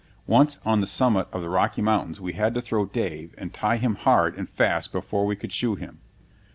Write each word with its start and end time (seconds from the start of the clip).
Once, 0.25 0.57
on 0.65 0.81
the 0.81 0.87
summit 0.87 1.27
of 1.31 1.43
the 1.43 1.47
Rocky 1.51 1.79
Mountains, 1.79 2.19
we 2.19 2.33
had 2.33 2.55
to 2.55 2.59
throw 2.61 2.87
Dave 2.87 3.35
and 3.37 3.53
tie 3.53 3.77
him 3.77 3.93
hard 3.97 4.33
and 4.35 4.49
fast 4.49 4.91
before 4.91 5.27
we 5.27 5.35
could 5.35 5.51
shoe 5.53 5.75
him. 5.75 5.99